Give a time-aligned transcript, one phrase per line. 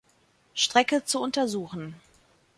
[0.55, 1.93] Strecke zu untersuchen.